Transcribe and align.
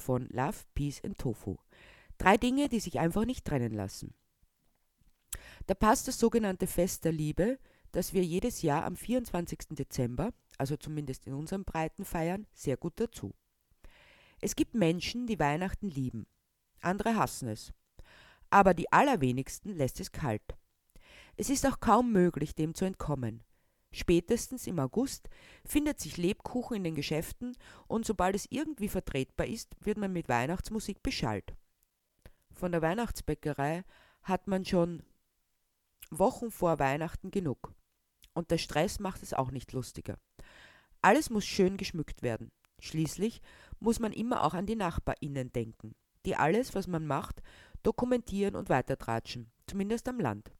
von 0.00 0.26
Love, 0.30 0.58
Peace 0.74 1.02
and 1.04 1.18
Tofu. 1.18 1.56
Drei 2.18 2.36
Dinge, 2.36 2.68
die 2.68 2.80
sich 2.80 2.98
einfach 2.98 3.24
nicht 3.24 3.44
trennen 3.44 3.72
lassen. 3.72 4.14
Da 5.66 5.74
passt 5.74 6.08
das 6.08 6.18
sogenannte 6.18 6.66
Fest 6.66 7.04
der 7.04 7.12
Liebe, 7.12 7.58
das 7.92 8.12
wir 8.12 8.24
jedes 8.24 8.62
Jahr 8.62 8.84
am 8.84 8.96
24. 8.96 9.68
Dezember, 9.70 10.32
also 10.58 10.76
zumindest 10.76 11.26
in 11.26 11.34
unserem 11.34 11.64
Breiten 11.64 12.04
feiern, 12.04 12.46
sehr 12.52 12.76
gut 12.76 12.94
dazu. 12.96 13.34
Es 14.40 14.56
gibt 14.56 14.74
Menschen, 14.74 15.26
die 15.26 15.38
Weihnachten 15.38 15.88
lieben, 15.88 16.26
andere 16.80 17.16
hassen 17.16 17.48
es. 17.48 17.72
Aber 18.50 18.74
die 18.74 18.90
allerwenigsten 18.92 19.76
lässt 19.76 20.00
es 20.00 20.12
kalt. 20.12 20.56
Es 21.36 21.50
ist 21.50 21.66
auch 21.66 21.80
kaum 21.80 22.12
möglich, 22.12 22.54
dem 22.54 22.74
zu 22.74 22.84
entkommen. 22.84 23.42
Spätestens 23.92 24.66
im 24.66 24.78
August 24.78 25.28
findet 25.64 25.98
sich 25.98 26.16
Lebkuchen 26.16 26.76
in 26.76 26.84
den 26.84 26.94
Geschäften 26.94 27.56
und 27.88 28.06
sobald 28.06 28.36
es 28.36 28.46
irgendwie 28.50 28.88
vertretbar 28.88 29.46
ist, 29.46 29.74
wird 29.80 29.98
man 29.98 30.12
mit 30.12 30.28
Weihnachtsmusik 30.28 31.02
beschallt. 31.02 31.54
Von 32.52 32.72
der 32.72 32.82
Weihnachtsbäckerei 32.82 33.84
hat 34.22 34.46
man 34.46 34.64
schon 34.64 35.02
Wochen 36.10 36.50
vor 36.50 36.78
Weihnachten 36.78 37.30
genug. 37.30 37.74
Und 38.32 38.50
der 38.50 38.58
Stress 38.58 39.00
macht 39.00 39.22
es 39.22 39.34
auch 39.34 39.50
nicht 39.50 39.72
lustiger. 39.72 40.18
Alles 41.02 41.30
muss 41.30 41.44
schön 41.44 41.76
geschmückt 41.76 42.22
werden. 42.22 42.52
Schließlich 42.80 43.40
muss 43.80 43.98
man 43.98 44.12
immer 44.12 44.44
auch 44.44 44.54
an 44.54 44.66
die 44.66 44.76
NachbarInnen 44.76 45.52
denken, 45.52 45.94
die 46.26 46.36
alles, 46.36 46.74
was 46.74 46.86
man 46.86 47.06
macht, 47.06 47.42
dokumentieren 47.82 48.54
und 48.54 48.68
weitertratschen, 48.68 49.50
zumindest 49.66 50.08
am 50.08 50.20
Land. 50.20 50.52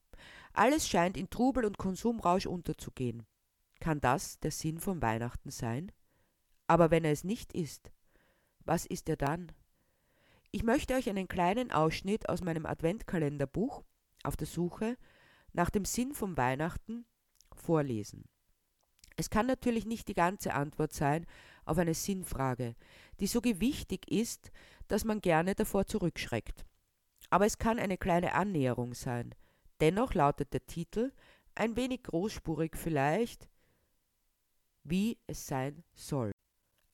Alles 0.52 0.88
scheint 0.88 1.16
in 1.16 1.30
Trubel 1.30 1.64
und 1.64 1.78
Konsumrausch 1.78 2.46
unterzugehen. 2.46 3.26
Kann 3.80 4.00
das 4.00 4.38
der 4.40 4.50
Sinn 4.50 4.78
von 4.78 5.00
Weihnachten 5.00 5.50
sein? 5.50 5.92
Aber 6.66 6.90
wenn 6.90 7.04
er 7.04 7.12
es 7.12 7.24
nicht 7.24 7.52
ist, 7.52 7.90
was 8.64 8.86
ist 8.86 9.08
er 9.08 9.16
dann? 9.16 9.52
Ich 10.52 10.62
möchte 10.62 10.94
euch 10.94 11.08
einen 11.08 11.28
kleinen 11.28 11.70
Ausschnitt 11.70 12.28
aus 12.28 12.42
meinem 12.42 12.66
Adventkalenderbuch 12.66 13.82
auf 14.22 14.36
der 14.36 14.46
Suche 14.46 14.96
nach 15.52 15.70
dem 15.70 15.84
Sinn 15.84 16.12
von 16.12 16.36
Weihnachten 16.36 17.06
vorlesen. 17.54 18.24
Es 19.16 19.30
kann 19.30 19.46
natürlich 19.46 19.86
nicht 19.86 20.08
die 20.08 20.14
ganze 20.14 20.54
Antwort 20.54 20.92
sein 20.92 21.26
auf 21.64 21.78
eine 21.78 21.94
Sinnfrage, 21.94 22.74
die 23.20 23.26
so 23.26 23.40
gewichtig 23.40 24.10
ist, 24.10 24.50
dass 24.88 25.04
man 25.04 25.20
gerne 25.20 25.54
davor 25.54 25.86
zurückschreckt. 25.86 26.64
Aber 27.28 27.46
es 27.46 27.58
kann 27.58 27.78
eine 27.78 27.98
kleine 27.98 28.34
Annäherung 28.34 28.94
sein. 28.94 29.34
Dennoch 29.80 30.14
lautet 30.14 30.52
der 30.52 30.66
Titel, 30.66 31.12
ein 31.54 31.76
wenig 31.76 32.02
großspurig 32.02 32.76
vielleicht, 32.76 33.48
wie 34.84 35.18
es 35.26 35.46
sein 35.46 35.82
soll. 35.92 36.32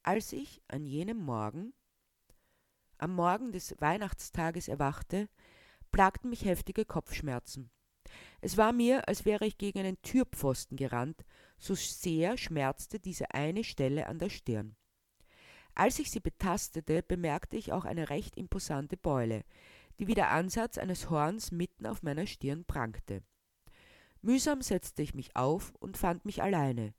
Als 0.02 0.32
ich 0.32 0.62
an 0.68 0.84
jenem 0.84 1.18
Morgen, 1.18 1.72
am 2.98 3.14
Morgen 3.14 3.52
des 3.52 3.74
Weihnachtstages 3.80 4.68
erwachte, 4.68 5.28
plagten 5.90 6.30
mich 6.30 6.44
heftige 6.44 6.84
Kopfschmerzen. 6.84 7.70
Es 8.40 8.56
war 8.56 8.72
mir, 8.72 9.08
als 9.08 9.24
wäre 9.24 9.46
ich 9.46 9.58
gegen 9.58 9.80
einen 9.80 10.00
Türpfosten 10.02 10.76
gerannt, 10.76 11.24
so 11.58 11.74
sehr 11.74 12.36
schmerzte 12.36 13.00
diese 13.00 13.32
eine 13.32 13.64
Stelle 13.64 14.06
an 14.06 14.18
der 14.18 14.30
Stirn. 14.30 14.76
Als 15.74 15.98
ich 15.98 16.10
sie 16.10 16.20
betastete, 16.20 17.02
bemerkte 17.02 17.56
ich 17.56 17.72
auch 17.72 17.84
eine 17.84 18.08
recht 18.08 18.36
imposante 18.36 18.96
Beule, 18.96 19.44
die 19.98 20.06
wie 20.06 20.14
der 20.14 20.30
Ansatz 20.30 20.78
eines 20.78 21.10
Horns 21.10 21.50
mitten 21.50 21.86
auf 21.86 22.02
meiner 22.02 22.26
Stirn 22.26 22.64
prangte. 22.64 23.22
Mühsam 24.22 24.62
setzte 24.62 25.02
ich 25.02 25.14
mich 25.14 25.36
auf 25.36 25.74
und 25.76 25.96
fand 25.96 26.24
mich 26.24 26.42
alleine. 26.42 26.94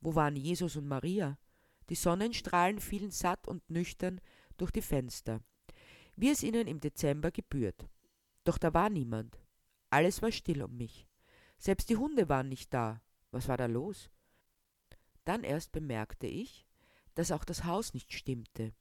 Wo 0.00 0.14
waren 0.14 0.36
Jesus 0.36 0.76
und 0.76 0.86
Maria? 0.86 1.38
Die 1.88 1.94
Sonnenstrahlen 1.94 2.80
fielen 2.80 3.10
satt 3.10 3.46
und 3.48 3.68
nüchtern 3.70 4.20
durch 4.56 4.70
die 4.70 4.82
Fenster, 4.82 5.40
wie 6.16 6.30
es 6.30 6.42
ihnen 6.42 6.66
im 6.66 6.80
Dezember 6.80 7.30
gebührt. 7.30 7.88
Doch 8.44 8.58
da 8.58 8.74
war 8.74 8.90
niemand. 8.90 9.40
Alles 9.90 10.22
war 10.22 10.32
still 10.32 10.62
um 10.62 10.76
mich. 10.76 11.06
Selbst 11.58 11.88
die 11.90 11.96
Hunde 11.96 12.28
waren 12.28 12.48
nicht 12.48 12.72
da. 12.72 13.02
Was 13.30 13.48
war 13.48 13.56
da 13.56 13.66
los? 13.66 14.10
Dann 15.24 15.42
erst 15.42 15.72
bemerkte 15.72 16.26
ich, 16.26 16.66
dass 17.14 17.32
auch 17.32 17.44
das 17.44 17.64
Haus 17.64 17.94
nicht 17.94 18.12
stimmte. 18.12 18.72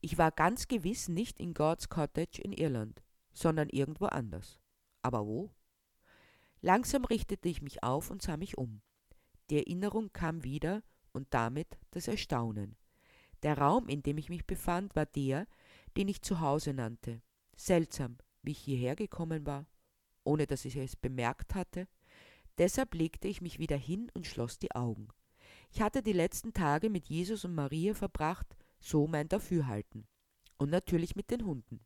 Ich 0.00 0.18
war 0.18 0.30
ganz 0.30 0.68
gewiss 0.68 1.08
nicht 1.08 1.40
in 1.40 1.54
God's 1.54 1.88
Cottage 1.88 2.40
in 2.42 2.52
Irland, 2.52 3.02
sondern 3.32 3.68
irgendwo 3.68 4.06
anders. 4.06 4.60
Aber 5.02 5.26
wo? 5.26 5.50
Langsam 6.60 7.04
richtete 7.04 7.48
ich 7.48 7.62
mich 7.62 7.82
auf 7.82 8.10
und 8.10 8.22
sah 8.22 8.36
mich 8.36 8.58
um. 8.58 8.82
Die 9.50 9.58
Erinnerung 9.58 10.12
kam 10.12 10.42
wieder 10.42 10.82
und 11.12 11.28
damit 11.30 11.78
das 11.92 12.08
Erstaunen. 12.08 12.76
Der 13.42 13.58
Raum, 13.58 13.88
in 13.88 14.02
dem 14.02 14.18
ich 14.18 14.28
mich 14.28 14.46
befand, 14.46 14.96
war 14.96 15.06
der, 15.06 15.46
den 15.96 16.08
ich 16.08 16.22
zu 16.22 16.40
Hause 16.40 16.72
nannte. 16.72 17.22
Seltsam, 17.56 18.18
wie 18.42 18.52
ich 18.52 18.58
hierher 18.58 18.96
gekommen 18.96 19.46
war 19.46 19.66
ohne 20.26 20.46
dass 20.46 20.64
ich 20.64 20.76
es 20.76 20.96
bemerkt 20.96 21.54
hatte. 21.54 21.88
Deshalb 22.58 22.94
legte 22.94 23.28
ich 23.28 23.40
mich 23.40 23.58
wieder 23.58 23.76
hin 23.76 24.10
und 24.14 24.26
schloss 24.26 24.58
die 24.58 24.72
Augen. 24.72 25.08
Ich 25.70 25.80
hatte 25.80 26.02
die 26.02 26.12
letzten 26.12 26.52
Tage 26.52 26.90
mit 26.90 27.06
Jesus 27.06 27.44
und 27.44 27.54
Maria 27.54 27.94
verbracht, 27.94 28.56
so 28.86 29.06
mein 29.06 29.28
Dafürhalten. 29.28 30.06
Und 30.58 30.70
natürlich 30.70 31.16
mit 31.16 31.30
den 31.30 31.44
Hunden. 31.44 31.80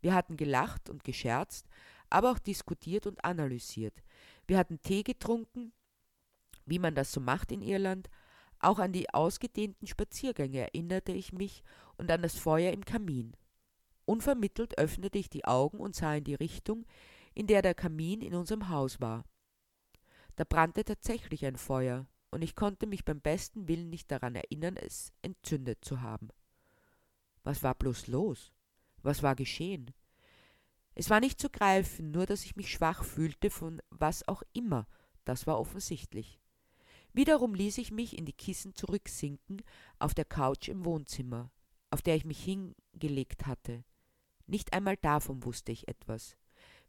Wir 0.00 0.14
hatten 0.14 0.36
gelacht 0.36 0.90
und 0.90 1.04
gescherzt, 1.04 1.66
aber 2.10 2.32
auch 2.32 2.38
diskutiert 2.38 3.06
und 3.06 3.24
analysiert. 3.24 4.02
Wir 4.46 4.58
hatten 4.58 4.80
Tee 4.80 5.02
getrunken, 5.02 5.72
wie 6.66 6.78
man 6.78 6.94
das 6.94 7.12
so 7.12 7.20
macht 7.20 7.52
in 7.52 7.62
Irland. 7.62 8.08
Auch 8.58 8.78
an 8.78 8.92
die 8.92 9.10
ausgedehnten 9.10 9.86
Spaziergänge 9.86 10.60
erinnerte 10.60 11.12
ich 11.12 11.32
mich 11.32 11.62
und 11.96 12.10
an 12.10 12.22
das 12.22 12.36
Feuer 12.38 12.72
im 12.72 12.84
Kamin. 12.84 13.36
Unvermittelt 14.04 14.78
öffnete 14.78 15.18
ich 15.18 15.30
die 15.30 15.44
Augen 15.44 15.78
und 15.78 15.94
sah 15.94 16.14
in 16.14 16.24
die 16.24 16.34
Richtung, 16.34 16.84
in 17.34 17.46
der 17.46 17.62
der 17.62 17.74
Kamin 17.74 18.20
in 18.20 18.34
unserem 18.34 18.68
Haus 18.68 19.00
war. 19.00 19.24
Da 20.36 20.44
brannte 20.44 20.84
tatsächlich 20.84 21.44
ein 21.46 21.56
Feuer, 21.56 22.06
und 22.32 22.42
ich 22.42 22.56
konnte 22.56 22.86
mich 22.86 23.04
beim 23.04 23.20
besten 23.20 23.68
Willen 23.68 23.90
nicht 23.90 24.10
daran 24.10 24.34
erinnern, 24.34 24.76
es 24.76 25.12
entzündet 25.20 25.84
zu 25.84 26.00
haben. 26.00 26.30
Was 27.44 27.62
war 27.62 27.74
bloß 27.74 28.06
los? 28.06 28.52
Was 29.02 29.22
war 29.22 29.36
geschehen? 29.36 29.92
Es 30.94 31.10
war 31.10 31.20
nicht 31.20 31.40
zu 31.40 31.50
greifen, 31.50 32.10
nur 32.10 32.26
dass 32.26 32.44
ich 32.44 32.56
mich 32.56 32.70
schwach 32.70 33.04
fühlte 33.04 33.50
von 33.50 33.80
was 33.90 34.26
auch 34.28 34.42
immer, 34.52 34.86
das 35.24 35.46
war 35.46 35.60
offensichtlich. 35.60 36.40
Wiederum 37.12 37.54
ließ 37.54 37.76
ich 37.78 37.90
mich 37.90 38.16
in 38.16 38.24
die 38.24 38.32
Kissen 38.32 38.74
zurücksinken 38.74 39.62
auf 39.98 40.14
der 40.14 40.24
Couch 40.24 40.68
im 40.68 40.86
Wohnzimmer, 40.86 41.50
auf 41.90 42.00
der 42.00 42.16
ich 42.16 42.24
mich 42.24 42.42
hingelegt 42.42 43.46
hatte. 43.46 43.84
Nicht 44.46 44.72
einmal 44.72 44.96
davon 44.96 45.44
wusste 45.44 45.72
ich 45.72 45.86
etwas. 45.86 46.38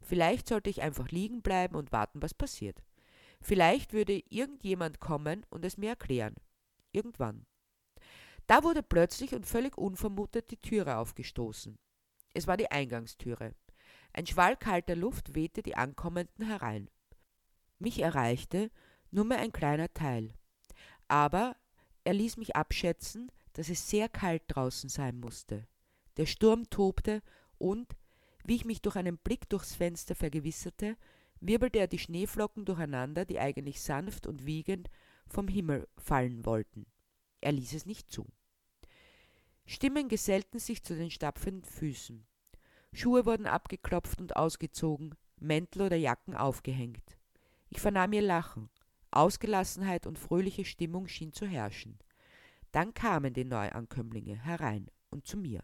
Vielleicht 0.00 0.48
sollte 0.48 0.70
ich 0.70 0.80
einfach 0.80 1.10
liegen 1.10 1.42
bleiben 1.42 1.76
und 1.76 1.92
warten, 1.92 2.22
was 2.22 2.32
passiert. 2.32 2.82
Vielleicht 3.44 3.92
würde 3.92 4.22
irgendjemand 4.30 5.00
kommen 5.00 5.44
und 5.50 5.66
es 5.66 5.76
mir 5.76 5.90
erklären. 5.90 6.34
Irgendwann. 6.92 7.44
Da 8.46 8.62
wurde 8.62 8.82
plötzlich 8.82 9.34
und 9.34 9.44
völlig 9.44 9.76
unvermutet 9.76 10.50
die 10.50 10.56
Türe 10.56 10.96
aufgestoßen. 10.96 11.78
Es 12.32 12.46
war 12.46 12.56
die 12.56 12.70
Eingangstüre. 12.70 13.54
Ein 14.14 14.26
Schwall 14.26 14.56
kalter 14.56 14.96
Luft 14.96 15.34
wehte 15.34 15.62
die 15.62 15.76
Ankommenden 15.76 16.46
herein. 16.46 16.88
Mich 17.78 18.00
erreichte 18.00 18.70
nur 19.10 19.26
mehr 19.26 19.40
ein 19.40 19.52
kleiner 19.52 19.92
Teil. 19.92 20.32
Aber 21.08 21.54
er 22.02 22.14
ließ 22.14 22.38
mich 22.38 22.56
abschätzen, 22.56 23.30
dass 23.52 23.68
es 23.68 23.90
sehr 23.90 24.08
kalt 24.08 24.44
draußen 24.46 24.88
sein 24.88 25.20
musste. 25.20 25.68
Der 26.16 26.24
Sturm 26.24 26.70
tobte 26.70 27.20
und, 27.58 27.94
wie 28.42 28.56
ich 28.56 28.64
mich 28.64 28.80
durch 28.80 28.96
einen 28.96 29.18
Blick 29.18 29.50
durchs 29.50 29.74
Fenster 29.74 30.14
vergewisserte, 30.14 30.96
wirbelte 31.46 31.78
er 31.78 31.86
die 31.86 31.98
Schneeflocken 31.98 32.64
durcheinander, 32.64 33.24
die 33.24 33.38
eigentlich 33.38 33.80
sanft 33.80 34.26
und 34.26 34.46
wiegend 34.46 34.88
vom 35.26 35.48
Himmel 35.48 35.88
fallen 35.96 36.44
wollten. 36.44 36.86
Er 37.40 37.52
ließ 37.52 37.74
es 37.74 37.86
nicht 37.86 38.10
zu. 38.10 38.26
Stimmen 39.66 40.08
gesellten 40.08 40.58
sich 40.58 40.82
zu 40.82 40.94
den 40.94 41.10
stapfenden 41.10 41.64
Füßen. 41.64 42.26
Schuhe 42.92 43.26
wurden 43.26 43.46
abgeklopft 43.46 44.20
und 44.20 44.36
ausgezogen, 44.36 45.14
Mäntel 45.40 45.82
oder 45.82 45.96
Jacken 45.96 46.34
aufgehängt. 46.34 47.18
Ich 47.68 47.80
vernahm 47.80 48.12
ihr 48.12 48.22
Lachen. 48.22 48.70
Ausgelassenheit 49.10 50.06
und 50.06 50.18
fröhliche 50.18 50.64
Stimmung 50.64 51.08
schien 51.08 51.32
zu 51.32 51.46
herrschen. 51.46 51.98
Dann 52.72 52.94
kamen 52.94 53.32
die 53.32 53.44
Neuankömmlinge 53.44 54.36
herein 54.36 54.88
und 55.10 55.26
zu 55.26 55.36
mir. 55.36 55.62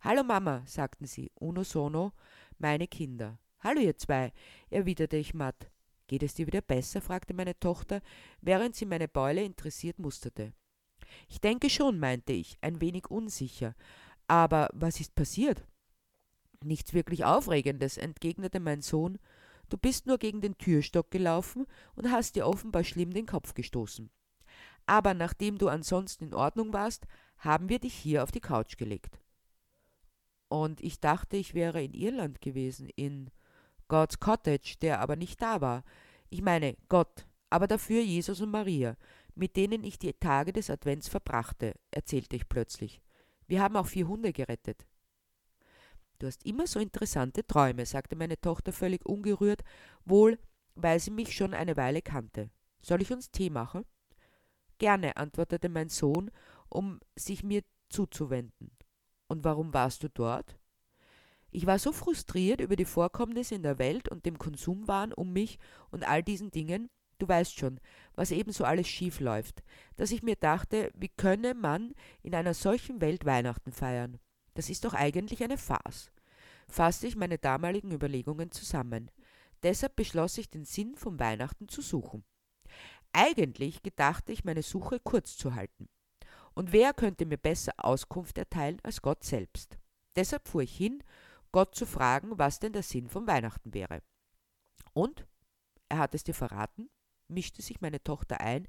Hallo 0.00 0.24
Mama, 0.24 0.62
sagten 0.66 1.06
sie, 1.06 1.30
unisono, 1.34 2.12
meine 2.58 2.88
Kinder. 2.88 3.38
Hallo 3.62 3.82
ihr 3.82 3.94
zwei, 3.94 4.32
erwiderte 4.70 5.18
ich 5.18 5.34
matt. 5.34 5.70
Geht 6.06 6.22
es 6.22 6.32
dir 6.32 6.46
wieder 6.46 6.62
besser? 6.62 7.02
fragte 7.02 7.34
meine 7.34 7.58
Tochter, 7.60 8.00
während 8.40 8.74
sie 8.74 8.86
meine 8.86 9.06
Beule 9.06 9.44
interessiert 9.44 9.98
musterte. 9.98 10.54
Ich 11.28 11.42
denke 11.42 11.68
schon, 11.68 11.98
meinte 11.98 12.32
ich, 12.32 12.56
ein 12.62 12.80
wenig 12.80 13.10
unsicher. 13.10 13.74
Aber 14.28 14.70
was 14.72 14.98
ist 14.98 15.14
passiert? 15.14 15.66
Nichts 16.64 16.94
wirklich 16.94 17.26
Aufregendes, 17.26 17.98
entgegnete 17.98 18.60
mein 18.60 18.80
Sohn. 18.80 19.18
Du 19.68 19.76
bist 19.76 20.06
nur 20.06 20.16
gegen 20.16 20.40
den 20.40 20.56
Türstock 20.56 21.10
gelaufen 21.10 21.66
und 21.96 22.10
hast 22.10 22.36
dir 22.36 22.46
offenbar 22.46 22.82
schlimm 22.82 23.12
den 23.12 23.26
Kopf 23.26 23.52
gestoßen. 23.52 24.10
Aber 24.86 25.12
nachdem 25.12 25.58
du 25.58 25.68
ansonsten 25.68 26.24
in 26.24 26.34
Ordnung 26.34 26.72
warst, 26.72 27.06
haben 27.36 27.68
wir 27.68 27.78
dich 27.78 27.92
hier 27.92 28.22
auf 28.22 28.30
die 28.30 28.40
Couch 28.40 28.78
gelegt. 28.78 29.20
Und 30.48 30.80
ich 30.80 30.98
dachte, 30.98 31.36
ich 31.36 31.52
wäre 31.52 31.82
in 31.82 31.92
Irland 31.92 32.40
gewesen, 32.40 32.88
in 32.96 33.30
God's 33.90 34.20
Cottage, 34.20 34.76
der 34.80 35.00
aber 35.00 35.16
nicht 35.16 35.42
da 35.42 35.60
war. 35.60 35.82
Ich 36.28 36.42
meine 36.42 36.76
Gott, 36.88 37.26
aber 37.50 37.66
dafür 37.66 38.00
Jesus 38.00 38.40
und 38.40 38.52
Maria, 38.52 38.96
mit 39.34 39.56
denen 39.56 39.82
ich 39.82 39.98
die 39.98 40.12
Tage 40.12 40.52
des 40.52 40.70
Advents 40.70 41.08
verbrachte, 41.08 41.74
erzählte 41.90 42.36
ich 42.36 42.48
plötzlich. 42.48 43.02
Wir 43.48 43.60
haben 43.60 43.76
auch 43.76 43.88
vier 43.88 44.06
Hunde 44.06 44.32
gerettet. 44.32 44.86
Du 46.20 46.28
hast 46.28 46.46
immer 46.46 46.68
so 46.68 46.78
interessante 46.78 47.44
Träume, 47.44 47.84
sagte 47.84 48.14
meine 48.14 48.40
Tochter 48.40 48.72
völlig 48.72 49.04
ungerührt, 49.04 49.64
wohl 50.04 50.38
weil 50.76 51.00
sie 51.00 51.10
mich 51.10 51.34
schon 51.34 51.52
eine 51.52 51.76
Weile 51.76 52.00
kannte. 52.00 52.48
Soll 52.82 53.02
ich 53.02 53.12
uns 53.12 53.32
Tee 53.32 53.50
machen? 53.50 53.84
Gerne, 54.78 55.16
antwortete 55.16 55.68
mein 55.68 55.88
Sohn, 55.88 56.30
um 56.68 57.00
sich 57.16 57.42
mir 57.42 57.62
zuzuwenden. 57.88 58.70
Und 59.26 59.42
warum 59.42 59.74
warst 59.74 60.04
du 60.04 60.08
dort? 60.08 60.59
Ich 61.50 61.66
war 61.66 61.78
so 61.78 61.92
frustriert 61.92 62.60
über 62.60 62.76
die 62.76 62.84
Vorkommnisse 62.84 63.54
in 63.54 63.62
der 63.62 63.78
Welt 63.78 64.08
und 64.08 64.24
dem 64.24 64.38
Konsumwahn 64.38 65.12
um 65.12 65.32
mich 65.32 65.58
und 65.90 66.06
all 66.06 66.22
diesen 66.22 66.50
Dingen, 66.50 66.88
du 67.18 67.26
weißt 67.26 67.58
schon, 67.58 67.80
was 68.14 68.30
ebenso 68.30 68.64
alles 68.64 68.88
schief 68.88 69.20
läuft, 69.20 69.62
dass 69.96 70.12
ich 70.12 70.22
mir 70.22 70.36
dachte, 70.36 70.90
wie 70.94 71.08
könne 71.08 71.54
man 71.54 71.94
in 72.22 72.34
einer 72.34 72.54
solchen 72.54 73.00
Welt 73.00 73.24
Weihnachten 73.24 73.72
feiern? 73.72 74.18
Das 74.54 74.70
ist 74.70 74.84
doch 74.84 74.94
eigentlich 74.94 75.42
eine 75.42 75.58
Farce. 75.58 76.12
Fasste 76.68 77.06
ich 77.06 77.16
meine 77.16 77.38
damaligen 77.38 77.90
Überlegungen 77.90 78.52
zusammen. 78.52 79.10
Deshalb 79.62 79.96
beschloss 79.96 80.38
ich, 80.38 80.50
den 80.50 80.64
Sinn 80.64 80.94
vom 80.94 81.18
Weihnachten 81.18 81.68
zu 81.68 81.82
suchen. 81.82 82.24
Eigentlich 83.12 83.82
gedachte 83.82 84.32
ich, 84.32 84.44
meine 84.44 84.62
Suche 84.62 85.00
kurz 85.00 85.36
zu 85.36 85.54
halten. 85.54 85.88
Und 86.54 86.72
wer 86.72 86.92
könnte 86.94 87.26
mir 87.26 87.36
besser 87.36 87.72
Auskunft 87.76 88.38
erteilen 88.38 88.78
als 88.82 89.02
Gott 89.02 89.24
selbst? 89.24 89.78
Deshalb 90.16 90.48
fuhr 90.48 90.62
ich 90.62 90.76
hin, 90.76 91.02
Gott 91.52 91.74
zu 91.74 91.86
fragen, 91.86 92.38
was 92.38 92.60
denn 92.60 92.72
der 92.72 92.82
Sinn 92.82 93.08
von 93.08 93.26
Weihnachten 93.26 93.74
wäre. 93.74 94.02
Und? 94.92 95.26
Er 95.88 95.98
hat 95.98 96.14
es 96.14 96.24
dir 96.24 96.34
verraten? 96.34 96.88
mischte 97.30 97.62
sich 97.62 97.80
meine 97.80 98.02
Tochter 98.02 98.40
ein, 98.40 98.66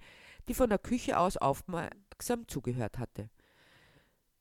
die 0.48 0.54
von 0.54 0.70
der 0.70 0.80
Küche 0.80 1.18
aus 1.18 1.38
aufmerksam 1.38 2.48
zugehört 2.48 2.98
hatte. 2.98 3.30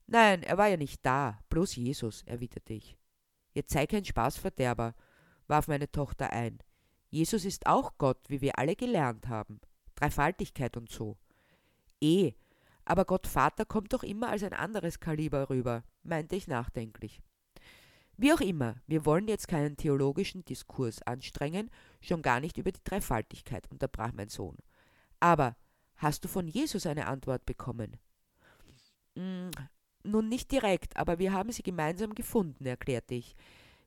Nein, 0.07 0.43
er 0.43 0.57
war 0.57 0.67
ja 0.67 0.77
nicht 0.77 1.05
da, 1.05 1.39
bloß 1.49 1.75
Jesus, 1.75 2.23
erwiderte 2.23 2.73
ich. 2.73 2.97
Jetzt 3.53 3.73
sei 3.73 3.87
kein 3.87 4.05
Spaßverderber, 4.05 4.95
warf 5.47 5.67
meine 5.67 5.91
Tochter 5.91 6.31
ein. 6.31 6.59
Jesus 7.09 7.45
ist 7.45 7.67
auch 7.67 7.97
Gott, 7.97 8.19
wie 8.29 8.41
wir 8.41 8.57
alle 8.57 8.75
gelernt 8.75 9.27
haben. 9.27 9.59
Dreifaltigkeit 9.95 10.77
und 10.77 10.89
so. 10.89 11.17
Eh, 12.01 12.33
aber 12.85 13.05
Gott 13.05 13.27
Vater 13.27 13.65
kommt 13.65 13.93
doch 13.93 14.03
immer 14.03 14.29
als 14.29 14.43
ein 14.43 14.53
anderes 14.53 14.99
Kaliber 14.99 15.49
rüber, 15.49 15.83
meinte 16.03 16.35
ich 16.35 16.47
nachdenklich. 16.47 17.21
Wie 18.17 18.33
auch 18.33 18.41
immer, 18.41 18.75
wir 18.87 19.05
wollen 19.05 19.27
jetzt 19.27 19.47
keinen 19.47 19.77
theologischen 19.77 20.45
Diskurs 20.45 21.01
anstrengen, 21.03 21.69
schon 22.01 22.21
gar 22.21 22.39
nicht 22.39 22.57
über 22.57 22.71
die 22.71 22.83
Dreifaltigkeit, 22.83 23.69
unterbrach 23.71 24.11
mein 24.13 24.29
Sohn. 24.29 24.57
Aber 25.19 25.55
hast 25.95 26.23
du 26.23 26.27
von 26.27 26.47
Jesus 26.47 26.85
eine 26.85 27.07
Antwort 27.07 27.45
bekommen? 27.45 27.97
Hm, 29.15 29.51
nun 30.03 30.29
nicht 30.29 30.51
direkt, 30.51 30.97
aber 30.97 31.19
wir 31.19 31.33
haben 31.33 31.51
sie 31.51 31.63
gemeinsam 31.63 32.15
gefunden, 32.15 32.65
erklärte 32.65 33.15
ich, 33.15 33.35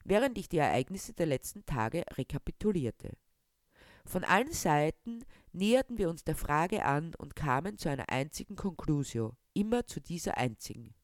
während 0.05 0.39
ich 0.39 0.49
die 0.49 0.59
Ereignisse 0.59 1.13
der 1.13 1.27
letzten 1.27 1.65
Tage 1.65 2.05
rekapitulierte. 2.17 3.17
Von 4.07 4.23
allen 4.23 4.53
Seiten 4.53 5.25
näherten 5.53 5.97
wir 5.97 6.11
uns 6.11 6.25
der 6.25 6.37
Frage 6.37 6.85
an 6.85 7.15
und 7.17 7.37
kamen 7.37 7.79
zu 7.79 7.89
einer 7.89 8.11
einzigen 8.11 8.55
Conclusio, 8.55 9.35
immer 9.55 9.87
zu 9.87 10.01
dieser 10.01 10.37
einzigen. 10.37 10.95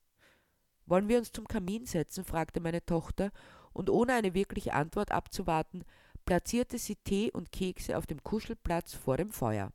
Wollen 0.90 1.08
wir 1.08 1.18
uns 1.18 1.30
zum 1.30 1.46
Kamin 1.46 1.86
setzen? 1.86 2.24
fragte 2.24 2.58
meine 2.58 2.84
Tochter, 2.84 3.30
und 3.72 3.88
ohne 3.88 4.12
eine 4.12 4.34
wirkliche 4.34 4.74
Antwort 4.74 5.12
abzuwarten, 5.12 5.84
platzierte 6.24 6.78
sie 6.78 6.96
Tee 6.96 7.30
und 7.30 7.52
Kekse 7.52 7.96
auf 7.96 8.06
dem 8.06 8.20
Kuschelplatz 8.24 8.94
vor 8.94 9.16
dem 9.16 9.30
Feuer. 9.30 9.72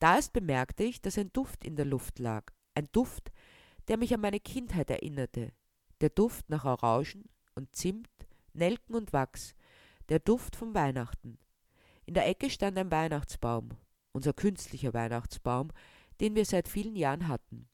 Da 0.00 0.16
erst 0.16 0.32
bemerkte 0.32 0.82
ich, 0.82 1.00
dass 1.00 1.18
ein 1.18 1.32
Duft 1.32 1.64
in 1.64 1.76
der 1.76 1.84
Luft 1.84 2.18
lag, 2.18 2.52
ein 2.74 2.88
Duft, 2.90 3.30
der 3.86 3.96
mich 3.96 4.12
an 4.12 4.22
meine 4.22 4.40
Kindheit 4.40 4.90
erinnerte. 4.90 5.52
Der 6.00 6.10
Duft 6.10 6.50
nach 6.50 6.64
Orangen 6.64 7.28
und 7.54 7.76
Zimt, 7.76 8.10
Nelken 8.54 8.96
und 8.96 9.12
Wachs, 9.12 9.54
der 10.08 10.18
Duft 10.18 10.56
vom 10.56 10.74
Weihnachten. 10.74 11.38
In 12.06 12.14
der 12.14 12.26
Ecke 12.26 12.50
stand 12.50 12.76
ein 12.76 12.90
Weihnachtsbaum, 12.90 13.70
unser 14.10 14.32
künstlicher 14.32 14.94
Weihnachtsbaum, 14.94 15.70
den 16.20 16.34
wir 16.34 16.44
seit 16.44 16.66
vielen 16.66 16.96
Jahren 16.96 17.28
hatten. 17.28 17.68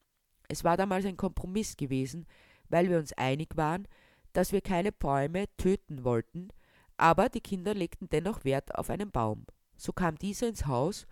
Es 0.49 0.63
war 0.63 0.77
damals 0.77 1.07
ein 1.07 1.17
Kompromiss 1.17 1.77
gewesen, 1.77 2.27
weil 2.71 2.89
wir 2.89 2.99
uns 2.99 3.13
einig 3.13 3.57
waren, 3.57 3.87
dass 4.33 4.53
wir 4.53 4.61
keine 4.61 4.93
Bäume 4.93 5.47
töten 5.57 6.05
wollten, 6.05 6.49
aber 6.97 7.29
die 7.29 7.41
Kinder 7.41 7.75
legten 7.75 8.09
dennoch 8.09 8.45
Wert 8.45 8.75
auf 8.77 8.91
einen 8.91 9.11
Baum. 9.11 9.47
So 9.77 9.93
kam 9.93 10.17
dieser 10.17 10.49
ins 10.49 10.67
Haus 10.67 11.07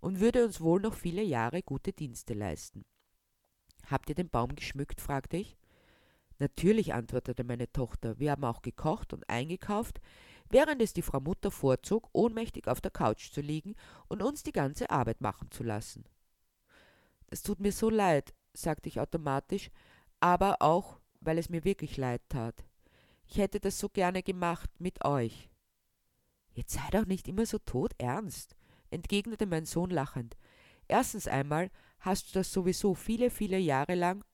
und 0.00 0.20
würde 0.20 0.44
uns 0.44 0.60
wohl 0.60 0.80
noch 0.80 0.94
viele 0.94 1.22
Jahre 1.22 1.62
gute 1.62 1.92
Dienste 1.92 2.34
leisten. 2.34 2.84
Habt 3.90 4.08
ihr 4.08 4.14
den 4.14 4.30
Baum 4.30 4.54
geschmückt? 4.54 5.00
fragte 5.00 5.36
ich. 5.36 5.56
Natürlich, 6.38 6.92
antwortete 6.92 7.44
meine 7.44 7.70
Tochter, 7.72 8.18
wir 8.18 8.32
haben 8.32 8.44
auch 8.44 8.62
gekocht 8.62 9.12
und 9.12 9.28
eingekauft, 9.30 10.00
während 10.50 10.82
es 10.82 10.92
die 10.92 11.02
Frau 11.02 11.20
Mutter 11.20 11.50
vorzog, 11.50 12.08
ohnmächtig 12.12 12.68
auf 12.68 12.80
der 12.80 12.90
Couch 12.90 13.30
zu 13.32 13.40
liegen 13.40 13.74
und 14.08 14.22
uns 14.22 14.42
die 14.42 14.52
ganze 14.52 14.90
Arbeit 14.90 15.20
machen 15.20 15.50
zu 15.50 15.62
lassen. 15.62 16.04
Es 17.28 17.42
tut 17.42 17.60
mir 17.60 17.72
so 17.72 17.90
leid, 17.90 18.34
sagte 18.54 18.88
ich 18.88 19.00
automatisch, 19.00 19.70
aber 20.26 20.56
auch, 20.60 20.98
weil 21.20 21.38
es 21.38 21.50
mir 21.50 21.62
wirklich 21.62 21.96
leid 21.96 22.20
tat. 22.28 22.64
Ich 23.28 23.38
hätte 23.38 23.60
das 23.60 23.78
so 23.78 23.88
gerne 23.88 24.24
gemacht 24.24 24.68
mit 24.80 25.04
euch. 25.04 25.48
Jetzt 26.50 26.72
sei 26.72 26.88
doch 26.90 27.06
nicht 27.06 27.28
immer 27.28 27.46
so 27.46 27.58
todernst, 27.58 28.56
entgegnete 28.90 29.46
mein 29.46 29.66
Sohn 29.66 29.90
lachend. 29.90 30.36
Erstens 30.88 31.28
einmal 31.28 31.70
hast 32.00 32.28
du 32.28 32.40
das 32.40 32.52
sowieso 32.52 32.96
viele, 32.96 33.30
viele 33.30 33.58
Jahre 33.58 33.94
lang, 33.94 34.24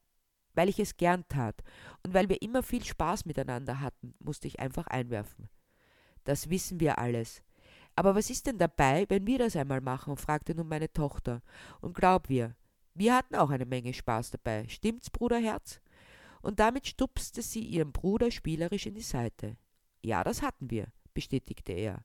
weil 0.54 0.70
ich 0.70 0.80
es 0.80 0.96
gern 0.96 1.28
tat 1.28 1.62
und 2.02 2.14
weil 2.14 2.30
wir 2.30 2.40
immer 2.40 2.62
viel 2.62 2.82
Spaß 2.82 3.26
miteinander 3.26 3.80
hatten, 3.80 4.14
musste 4.18 4.48
ich 4.48 4.60
einfach 4.60 4.86
einwerfen. 4.86 5.50
Das 6.24 6.48
wissen 6.48 6.80
wir 6.80 6.98
alles. 6.98 7.42
Aber 7.96 8.14
was 8.14 8.30
ist 8.30 8.46
denn 8.46 8.56
dabei, 8.56 9.04
wenn 9.11 9.26
wir 9.26 9.38
das 9.38 9.56
einmal 9.56 9.82
machen? 9.82 10.16
fragte 10.16 10.54
nun 10.54 10.68
meine 10.68 10.90
Tochter. 10.90 11.42
Und 11.82 11.94
glaub 11.94 12.30
wir, 12.30 12.56
wir 12.94 13.14
hatten 13.14 13.34
auch 13.34 13.50
eine 13.50 13.66
Menge 13.66 13.92
Spaß 13.92 14.30
dabei. 14.30 14.66
Stimmt's, 14.68 15.11
Bruderherz? 15.11 15.81
Und 16.42 16.58
damit 16.58 16.87
stupste 16.87 17.40
sie 17.40 17.64
ihren 17.64 17.92
Bruder 17.92 18.30
spielerisch 18.30 18.87
in 18.87 18.94
die 18.94 19.00
Seite. 19.00 19.56
Ja, 20.02 20.25
das 20.25 20.42
hatten 20.42 20.70
wir, 20.70 20.92
bestätigte 21.14 21.72
er. 21.72 22.04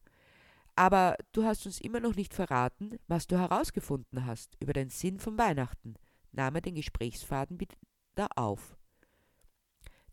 Aber 0.75 1.17
du 1.31 1.43
hast 1.43 1.65
uns 1.65 1.81
immer 1.81 1.99
noch 1.99 2.15
nicht 2.15 2.35
verraten, 2.35 2.99
was 3.07 3.25
du 3.25 3.37
herausgefunden 3.37 4.25
hast 4.25 4.55
über 4.59 4.73
den 4.73 4.89
Sinn 4.89 5.19
von 5.19 5.37
Weihnachten, 5.37 5.95
nahm 6.31 6.53
er 6.53 6.61
den 6.61 6.75
Gesprächsfaden 6.75 7.59
wieder 7.59 8.29
auf. 8.35 8.77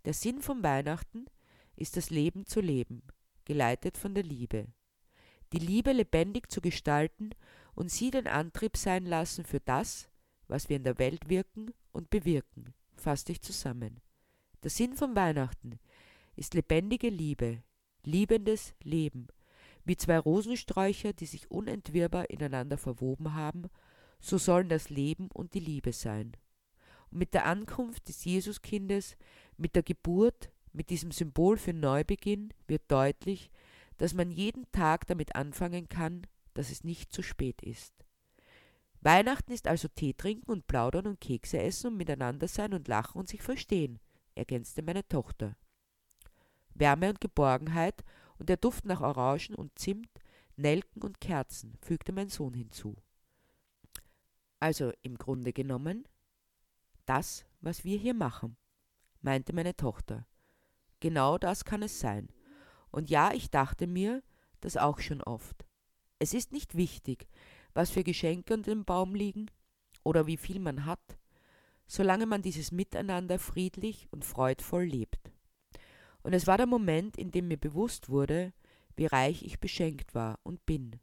Der 0.06 0.14
Sinn 0.14 0.40
von 0.40 0.62
Weihnachten 0.62 1.26
ist 1.76 1.98
das 1.98 2.08
Leben 2.08 2.46
zu 2.46 2.60
leben, 2.60 3.02
geleitet 3.44 3.98
von 3.98 4.14
der 4.14 4.24
Liebe. 4.24 4.68
Die 5.52 5.58
Liebe 5.58 5.92
lebendig 5.92 6.50
zu 6.50 6.62
gestalten 6.62 7.30
und 7.74 7.90
sie 7.90 8.10
den 8.10 8.26
Antrieb 8.26 8.78
sein 8.78 9.04
lassen 9.04 9.44
für 9.44 9.60
das, 9.60 10.08
was 10.48 10.68
wir 10.68 10.76
in 10.76 10.84
der 10.84 10.98
Welt 10.98 11.28
wirken 11.28 11.72
und 11.92 12.10
bewirken, 12.10 12.74
fasste 12.96 13.32
ich 13.32 13.42
zusammen. 13.42 14.00
Der 14.64 14.70
Sinn 14.70 14.94
von 14.94 15.14
Weihnachten 15.14 15.78
ist 16.36 16.54
lebendige 16.54 17.10
Liebe, 17.10 17.62
liebendes 18.02 18.72
Leben, 18.82 19.28
wie 19.84 19.94
zwei 19.94 20.18
Rosensträucher, 20.18 21.12
die 21.12 21.26
sich 21.26 21.50
unentwirrbar 21.50 22.30
ineinander 22.30 22.78
verwoben 22.78 23.34
haben, 23.34 23.68
so 24.20 24.38
sollen 24.38 24.70
das 24.70 24.88
Leben 24.88 25.28
und 25.30 25.52
die 25.52 25.60
Liebe 25.60 25.92
sein. 25.92 26.34
Und 27.10 27.18
mit 27.18 27.34
der 27.34 27.44
Ankunft 27.44 28.08
des 28.08 28.24
Jesuskindes, 28.24 29.18
mit 29.58 29.76
der 29.76 29.82
Geburt, 29.82 30.50
mit 30.72 30.88
diesem 30.88 31.10
Symbol 31.10 31.58
für 31.58 31.74
Neubeginn 31.74 32.54
wird 32.66 32.84
deutlich, 32.88 33.50
dass 33.98 34.14
man 34.14 34.30
jeden 34.30 34.64
Tag 34.72 35.06
damit 35.08 35.36
anfangen 35.36 35.90
kann, 35.90 36.26
dass 36.54 36.70
es 36.70 36.84
nicht 36.84 37.12
zu 37.12 37.20
spät 37.20 37.60
ist. 37.60 37.92
Weihnachten 39.02 39.52
ist 39.52 39.68
also 39.68 39.88
Tee 39.88 40.14
trinken 40.14 40.50
und 40.50 40.66
plaudern 40.66 41.06
und 41.06 41.20
Kekse 41.20 41.58
essen 41.58 41.88
und 41.88 41.98
miteinander 41.98 42.48
sein 42.48 42.72
und 42.72 42.88
lachen 42.88 43.18
und 43.18 43.28
sich 43.28 43.42
verstehen, 43.42 44.00
ergänzte 44.34 44.82
meine 44.82 45.06
Tochter. 45.06 45.56
Wärme 46.74 47.10
und 47.10 47.20
Geborgenheit 47.20 48.04
und 48.38 48.48
der 48.48 48.56
Duft 48.56 48.84
nach 48.84 49.00
Orangen 49.00 49.54
und 49.54 49.78
Zimt, 49.78 50.10
Nelken 50.56 51.02
und 51.02 51.20
Kerzen, 51.20 51.76
fügte 51.80 52.12
mein 52.12 52.28
Sohn 52.28 52.54
hinzu. 52.54 52.96
Also 54.60 54.92
im 55.02 55.18
Grunde 55.18 55.52
genommen 55.52 56.08
das, 57.06 57.44
was 57.60 57.84
wir 57.84 57.98
hier 57.98 58.14
machen, 58.14 58.56
meinte 59.20 59.52
meine 59.52 59.76
Tochter. 59.76 60.26
Genau 61.00 61.38
das 61.38 61.64
kann 61.64 61.82
es 61.82 62.00
sein. 62.00 62.28
Und 62.90 63.10
ja, 63.10 63.32
ich 63.32 63.50
dachte 63.50 63.86
mir 63.86 64.22
das 64.60 64.76
auch 64.76 65.00
schon 65.00 65.22
oft. 65.22 65.66
Es 66.18 66.32
ist 66.32 66.52
nicht 66.52 66.76
wichtig, 66.76 67.28
was 67.74 67.90
für 67.90 68.04
Geschenke 68.04 68.54
unter 68.54 68.70
dem 68.70 68.84
Baum 68.84 69.14
liegen 69.14 69.50
oder 70.02 70.26
wie 70.26 70.36
viel 70.36 70.60
man 70.60 70.86
hat, 70.86 71.18
solange 71.86 72.26
man 72.26 72.42
dieses 72.42 72.72
Miteinander 72.72 73.38
friedlich 73.38 74.08
und 74.10 74.24
freudvoll 74.24 74.84
lebt. 74.84 75.30
Und 76.22 76.32
es 76.32 76.46
war 76.46 76.56
der 76.56 76.66
Moment, 76.66 77.16
in 77.16 77.30
dem 77.30 77.48
mir 77.48 77.58
bewusst 77.58 78.08
wurde, 78.08 78.52
wie 78.96 79.06
reich 79.06 79.42
ich 79.42 79.60
beschenkt 79.60 80.14
war 80.14 80.38
und 80.42 80.64
bin, 80.66 81.00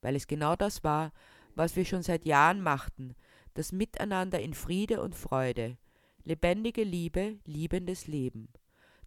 weil 0.00 0.16
es 0.16 0.26
genau 0.26 0.56
das 0.56 0.84
war, 0.84 1.12
was 1.54 1.76
wir 1.76 1.84
schon 1.84 2.02
seit 2.02 2.24
Jahren 2.24 2.62
machten, 2.62 3.14
das 3.54 3.72
Miteinander 3.72 4.40
in 4.40 4.54
Friede 4.54 5.02
und 5.02 5.14
Freude, 5.14 5.76
lebendige 6.24 6.84
Liebe, 6.84 7.38
liebendes 7.44 8.06
Leben, 8.06 8.48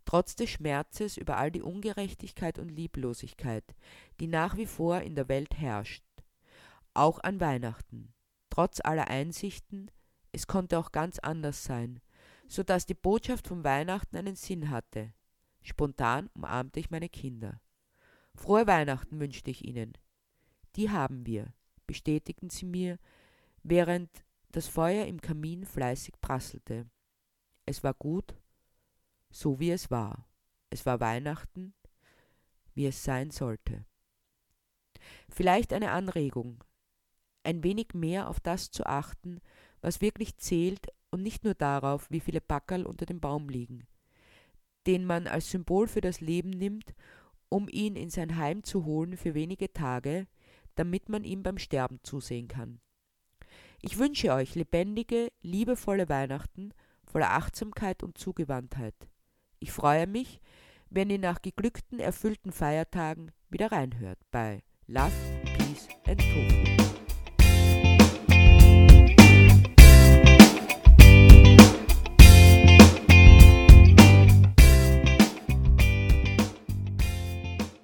trotz 0.06 0.36
des 0.36 0.50
Schmerzes 0.50 1.18
über 1.18 1.38
all 1.38 1.52
die 1.52 1.62
Ungerechtigkeit 1.62 2.60
und 2.60 2.70
Lieblosigkeit, 2.70 3.64
die 4.20 4.28
nach 4.28 4.58
wie 4.58 4.66
vor 4.66 5.02
in 5.02 5.16
der 5.16 5.30
Welt 5.30 5.58
herrscht, 5.58 6.04
auch 6.94 7.20
an 7.20 7.40
Weihnachten, 7.40 8.14
trotz 8.50 8.82
aller 8.84 9.08
Einsichten, 9.08 9.90
es 10.32 10.48
konnte 10.48 10.80
auch 10.80 10.92
ganz 10.92 11.20
anders 11.20 11.64
sein, 11.64 12.00
so 12.48 12.64
dass 12.64 12.86
die 12.86 12.94
Botschaft 12.94 13.48
von 13.48 13.64
Weihnachten 13.64 14.18
einen 14.18 14.36
Sinn 14.36 14.70
hatte. 14.70 15.14
Spontan 15.62 16.30
umarmte 16.34 16.80
ich 16.80 16.90
meine 16.90 17.10
Kinder. 17.10 17.62
Frohe 18.36 18.68
Weihnachten 18.68 19.20
wünschte 19.20 19.52
ich 19.52 19.66
ihnen. 19.66 19.98
Die 20.76 20.90
haben 20.90 21.26
wir, 21.26 21.54
bestätigten 21.86 22.50
sie 22.50 22.66
mir, 22.66 22.98
während 23.64 24.10
das 24.50 24.68
Feuer 24.68 25.06
im 25.06 25.22
Kamin 25.22 25.66
fleißig 25.66 26.16
prasselte. 26.22 26.90
Es 27.66 27.84
war 27.84 27.94
gut, 27.94 28.36
so 29.30 29.60
wie 29.60 29.72
es 29.72 29.92
war. 29.92 30.28
Es 30.70 30.86
war 30.86 31.00
Weihnachten, 31.00 31.74
wie 32.74 32.88
es 32.88 33.04
sein 33.04 33.32
sollte. 33.32 33.86
Vielleicht 35.30 35.74
eine 35.74 35.92
Anregung, 35.92 36.64
ein 37.44 37.64
wenig 37.64 37.94
mehr 37.94 38.30
auf 38.30 38.40
das 38.40 38.72
zu 38.72 38.86
achten, 38.86 39.42
was 39.82 40.02
wirklich 40.02 40.38
zählt 40.38 40.88
und 41.10 41.22
nicht 41.24 41.44
nur 41.44 41.54
darauf, 41.54 42.10
wie 42.10 42.20
viele 42.20 42.42
Backerl 42.42 42.86
unter 42.86 43.06
dem 43.06 43.20
Baum 43.20 43.50
liegen, 43.50 43.86
den 44.88 45.06
man 45.06 45.28
als 45.28 45.50
Symbol 45.50 45.88
für 45.88 46.02
das 46.02 46.22
Leben 46.22 46.50
nimmt, 46.50 46.94
um 47.50 47.68
ihn 47.70 47.96
in 47.96 48.10
sein 48.10 48.38
Heim 48.38 48.64
zu 48.64 48.86
holen 48.86 49.18
für 49.18 49.34
wenige 49.34 49.74
Tage, 49.74 50.28
damit 50.76 51.10
man 51.10 51.24
ihm 51.24 51.44
beim 51.44 51.58
Sterben 51.58 52.00
zusehen 52.04 52.48
kann. 52.48 52.80
Ich 53.82 53.98
wünsche 53.98 54.32
euch 54.34 54.56
lebendige, 54.56 55.32
liebevolle 55.42 56.08
Weihnachten 56.08 56.74
voller 57.12 57.32
Achtsamkeit 57.32 58.04
und 58.04 58.18
Zugewandtheit. 58.18 58.96
Ich 59.60 59.72
freue 59.72 60.08
mich, 60.08 60.40
wenn 60.90 61.10
ihr 61.10 61.20
nach 61.20 61.42
geglückten, 61.42 62.00
erfüllten 62.00 62.52
Feiertagen 62.52 63.32
wieder 63.50 63.72
reinhört 63.72 64.20
bei 64.32 64.64
Love, 64.88 65.12
Peace 65.58 65.88
and 66.08 66.20
Tofu. 66.20 66.91